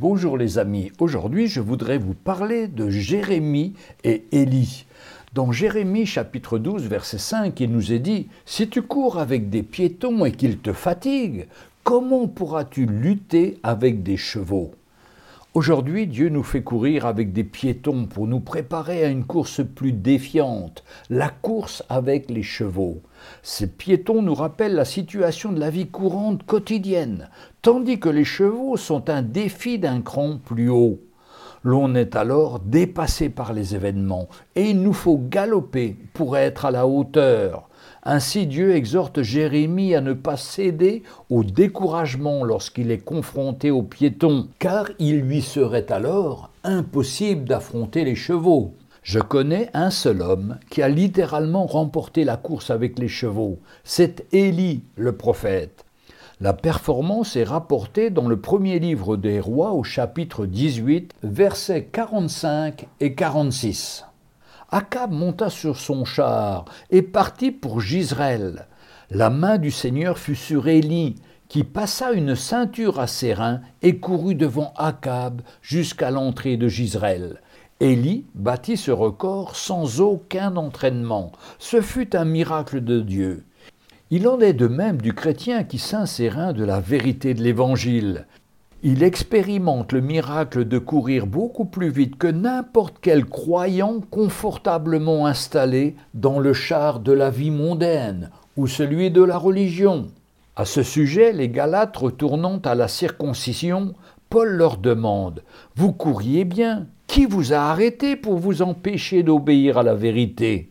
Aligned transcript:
Bonjour 0.00 0.38
les 0.38 0.58
amis, 0.58 0.92
aujourd'hui 1.00 1.48
je 1.48 1.60
voudrais 1.60 1.98
vous 1.98 2.14
parler 2.14 2.68
de 2.68 2.88
Jérémie 2.88 3.74
et 4.04 4.26
Élie. 4.30 4.86
Dans 5.34 5.50
Jérémie 5.50 6.06
chapitre 6.06 6.60
12 6.60 6.84
verset 6.84 7.18
5, 7.18 7.58
il 7.58 7.72
nous 7.72 7.92
est 7.92 7.98
dit, 7.98 8.28
Si 8.46 8.68
tu 8.68 8.82
cours 8.82 9.18
avec 9.18 9.50
des 9.50 9.64
piétons 9.64 10.24
et 10.24 10.30
qu'ils 10.30 10.58
te 10.58 10.72
fatiguent, 10.72 11.48
comment 11.82 12.28
pourras-tu 12.28 12.86
lutter 12.86 13.58
avec 13.64 14.04
des 14.04 14.16
chevaux? 14.16 14.70
Aujourd'hui, 15.58 16.06
Dieu 16.06 16.28
nous 16.28 16.44
fait 16.44 16.62
courir 16.62 17.04
avec 17.04 17.32
des 17.32 17.42
piétons 17.42 18.06
pour 18.06 18.28
nous 18.28 18.38
préparer 18.38 19.04
à 19.04 19.08
une 19.08 19.24
course 19.24 19.60
plus 19.66 19.90
défiante, 19.90 20.84
la 21.10 21.30
course 21.30 21.82
avec 21.88 22.30
les 22.30 22.44
chevaux. 22.44 23.02
Ces 23.42 23.66
piétons 23.66 24.22
nous 24.22 24.36
rappellent 24.36 24.76
la 24.76 24.84
situation 24.84 25.50
de 25.50 25.58
la 25.58 25.70
vie 25.70 25.88
courante 25.88 26.46
quotidienne, 26.46 27.28
tandis 27.60 27.98
que 27.98 28.08
les 28.08 28.22
chevaux 28.22 28.76
sont 28.76 29.10
un 29.10 29.22
défi 29.22 29.80
d'un 29.80 30.00
cran 30.00 30.38
plus 30.38 30.70
haut. 30.70 31.00
L'on 31.64 31.96
est 31.96 32.14
alors 32.14 32.60
dépassé 32.60 33.28
par 33.28 33.52
les 33.52 33.74
événements 33.74 34.28
et 34.54 34.70
il 34.70 34.80
nous 34.80 34.92
faut 34.92 35.18
galoper 35.20 35.96
pour 36.14 36.36
être 36.36 36.66
à 36.66 36.70
la 36.70 36.86
hauteur. 36.86 37.67
Ainsi 38.02 38.46
Dieu 38.46 38.74
exhorte 38.74 39.22
Jérémie 39.22 39.94
à 39.94 40.00
ne 40.00 40.12
pas 40.12 40.36
céder 40.36 41.02
au 41.30 41.44
découragement 41.44 42.44
lorsqu'il 42.44 42.90
est 42.90 43.04
confronté 43.04 43.70
aux 43.70 43.82
piétons, 43.82 44.48
car 44.58 44.86
il 44.98 45.20
lui 45.20 45.42
serait 45.42 45.90
alors 45.92 46.50
impossible 46.64 47.44
d'affronter 47.44 48.04
les 48.04 48.14
chevaux. 48.14 48.74
Je 49.02 49.20
connais 49.20 49.70
un 49.72 49.90
seul 49.90 50.20
homme 50.20 50.58
qui 50.70 50.82
a 50.82 50.88
littéralement 50.88 51.66
remporté 51.66 52.24
la 52.24 52.36
course 52.36 52.70
avec 52.70 52.98
les 52.98 53.08
chevaux. 53.08 53.58
C'est 53.84 54.26
Élie 54.32 54.82
le 54.96 55.16
prophète. 55.16 55.84
La 56.40 56.52
performance 56.52 57.34
est 57.34 57.44
rapportée 57.44 58.10
dans 58.10 58.28
le 58.28 58.40
premier 58.40 58.78
livre 58.78 59.16
des 59.16 59.40
rois 59.40 59.72
au 59.72 59.82
chapitre 59.82 60.46
18, 60.46 61.14
versets 61.22 61.84
45 61.90 62.86
et 63.00 63.14
46. 63.14 64.07
Akab 64.70 65.12
monta 65.12 65.48
sur 65.48 65.78
son 65.78 66.04
char 66.04 66.66
et 66.90 67.00
partit 67.00 67.52
pour 67.52 67.80
Gisrel. 67.80 68.66
La 69.10 69.30
main 69.30 69.56
du 69.56 69.70
Seigneur 69.70 70.18
fut 70.18 70.34
sur 70.34 70.68
Élie, 70.68 71.14
qui 71.48 71.64
passa 71.64 72.12
une 72.12 72.36
ceinture 72.36 73.00
à 73.00 73.06
ses 73.06 73.32
reins 73.32 73.62
et 73.80 73.96
courut 73.96 74.34
devant 74.34 74.74
Akab 74.76 75.40
jusqu'à 75.62 76.10
l'entrée 76.10 76.58
de 76.58 76.68
Gisrel. 76.68 77.40
Élie 77.80 78.26
battit 78.34 78.76
ce 78.76 78.90
record 78.90 79.56
sans 79.56 80.02
aucun 80.02 80.56
entraînement. 80.56 81.32
Ce 81.58 81.80
fut 81.80 82.14
un 82.14 82.26
miracle 82.26 82.84
de 82.84 83.00
Dieu. 83.00 83.46
Il 84.10 84.28
en 84.28 84.38
est 84.38 84.52
de 84.52 84.68
même 84.68 85.00
du 85.00 85.14
chrétien 85.14 85.64
qui 85.64 85.78
s'insérin 85.78 86.52
de 86.52 86.64
la 86.64 86.80
vérité 86.80 87.32
de 87.32 87.42
l'Évangile. 87.42 88.26
Il 88.84 89.02
expérimente 89.02 89.92
le 89.92 90.00
miracle 90.00 90.64
de 90.64 90.78
courir 90.78 91.26
beaucoup 91.26 91.64
plus 91.64 91.90
vite 91.90 92.16
que 92.16 92.28
n'importe 92.28 92.98
quel 93.00 93.24
croyant 93.24 94.00
confortablement 94.08 95.26
installé 95.26 95.96
dans 96.14 96.38
le 96.38 96.52
char 96.52 97.00
de 97.00 97.10
la 97.10 97.28
vie 97.28 97.50
mondaine 97.50 98.30
ou 98.56 98.68
celui 98.68 99.10
de 99.10 99.22
la 99.22 99.36
religion. 99.36 100.06
À 100.54 100.64
ce 100.64 100.84
sujet, 100.84 101.32
les 101.32 101.48
Galates 101.48 101.96
retournant 101.96 102.58
à 102.58 102.76
la 102.76 102.86
circoncision, 102.86 103.94
Paul 104.30 104.50
leur 104.50 104.76
demande 104.76 105.42
Vous 105.74 105.92
couriez 105.92 106.44
bien, 106.44 106.86
qui 107.08 107.26
vous 107.26 107.52
a 107.52 107.58
arrêté 107.58 108.14
pour 108.14 108.36
vous 108.36 108.62
empêcher 108.62 109.24
d'obéir 109.24 109.78
à 109.78 109.82
la 109.82 109.94
vérité? 109.94 110.70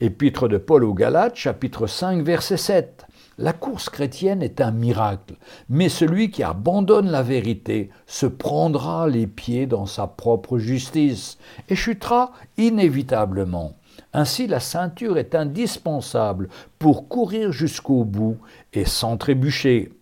Épître 0.00 0.46
de 0.46 0.58
Paul 0.58 0.84
aux 0.84 0.94
Galates, 0.94 1.36
chapitre 1.36 1.88
5, 1.88 2.22
verset 2.22 2.56
7. 2.56 3.04
La 3.38 3.52
course 3.52 3.88
chrétienne 3.88 4.42
est 4.42 4.60
un 4.60 4.70
miracle, 4.70 5.36
mais 5.68 5.88
celui 5.88 6.30
qui 6.30 6.42
abandonne 6.42 7.10
la 7.10 7.22
vérité 7.22 7.90
se 8.06 8.26
prendra 8.26 9.08
les 9.08 9.26
pieds 9.26 9.66
dans 9.66 9.86
sa 9.86 10.06
propre 10.06 10.58
justice 10.58 11.38
et 11.68 11.74
chutera 11.74 12.32
inévitablement. 12.58 13.72
Ainsi 14.12 14.46
la 14.46 14.60
ceinture 14.60 15.16
est 15.16 15.34
indispensable 15.34 16.48
pour 16.78 17.08
courir 17.08 17.52
jusqu'au 17.52 18.04
bout 18.04 18.36
et 18.74 18.84
sans 18.84 19.16
trébucher. 19.16 19.92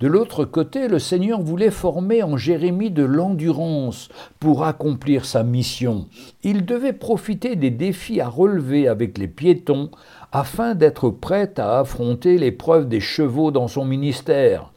De 0.00 0.06
l'autre 0.06 0.44
côté, 0.44 0.88
le 0.88 0.98
Seigneur 0.98 1.42
voulait 1.42 1.70
former 1.70 2.22
en 2.22 2.36
Jérémie 2.36 2.90
de 2.90 3.02
l'endurance 3.02 4.08
pour 4.38 4.64
accomplir 4.64 5.24
sa 5.24 5.42
mission. 5.42 6.06
Il 6.42 6.64
devait 6.64 6.92
profiter 6.92 7.56
des 7.56 7.70
défis 7.70 8.20
à 8.20 8.28
relever 8.28 8.88
avec 8.88 9.18
les 9.18 9.28
piétons 9.28 9.90
afin 10.32 10.74
d'être 10.74 11.10
prêt 11.10 11.52
à 11.58 11.80
affronter 11.80 12.38
l'épreuve 12.38 12.88
des 12.88 13.00
chevaux 13.00 13.50
dans 13.50 13.68
son 13.68 13.84
ministère. 13.84 14.72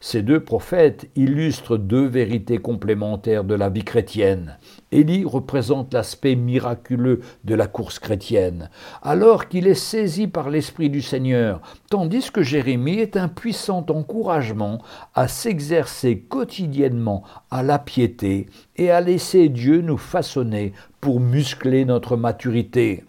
Ces 0.00 0.22
deux 0.22 0.40
prophètes 0.40 1.08
illustrent 1.16 1.78
deux 1.78 2.06
vérités 2.06 2.58
complémentaires 2.58 3.44
de 3.44 3.54
la 3.54 3.70
vie 3.70 3.84
chrétienne. 3.84 4.58
Élie 4.92 5.24
représente 5.24 5.94
l'aspect 5.94 6.36
miraculeux 6.36 7.20
de 7.44 7.54
la 7.54 7.66
course 7.66 7.98
chrétienne, 7.98 8.70
alors 9.02 9.48
qu'il 9.48 9.66
est 9.66 9.74
saisi 9.74 10.26
par 10.26 10.50
l'Esprit 10.50 10.90
du 10.90 11.00
Seigneur, 11.00 11.60
tandis 11.90 12.30
que 12.30 12.42
Jérémie 12.42 12.98
est 12.98 13.16
un 13.16 13.28
puissant 13.28 13.86
encouragement 13.88 14.82
à 15.14 15.28
s'exercer 15.28 16.18
quotidiennement 16.20 17.22
à 17.50 17.62
la 17.62 17.78
piété 17.78 18.46
et 18.76 18.90
à 18.90 19.00
laisser 19.00 19.48
Dieu 19.48 19.80
nous 19.80 19.96
façonner 19.96 20.72
pour 21.00 21.20
muscler 21.20 21.84
notre 21.84 22.16
maturité. 22.16 23.04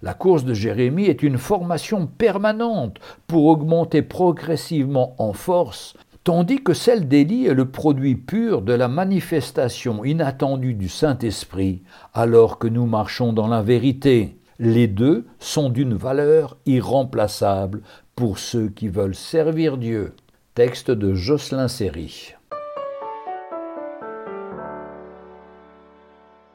La 0.00 0.14
course 0.14 0.44
de 0.44 0.54
Jérémie 0.54 1.06
est 1.06 1.24
une 1.24 1.38
formation 1.38 2.06
permanente 2.06 2.98
pour 3.26 3.46
augmenter 3.46 4.02
progressivement 4.02 5.16
en 5.18 5.32
force 5.32 5.94
tandis 6.28 6.62
que 6.62 6.74
celle 6.74 7.08
d'Élie 7.08 7.46
est 7.46 7.54
le 7.54 7.70
produit 7.70 8.14
pur 8.14 8.60
de 8.60 8.74
la 8.74 8.86
manifestation 8.86 10.04
inattendue 10.04 10.74
du 10.74 10.90
Saint-Esprit 10.90 11.80
alors 12.12 12.58
que 12.58 12.68
nous 12.68 12.84
marchons 12.84 13.32
dans 13.32 13.48
la 13.48 13.62
vérité. 13.62 14.36
Les 14.58 14.88
deux 14.88 15.24
sont 15.38 15.70
d'une 15.70 15.94
valeur 15.94 16.58
irremplaçable 16.66 17.80
pour 18.14 18.38
ceux 18.38 18.68
qui 18.68 18.88
veulent 18.88 19.14
servir 19.14 19.78
Dieu. 19.78 20.12
Texte 20.54 20.90
de 20.90 21.14
Jocelyn 21.14 21.66
Séry. 21.66 22.34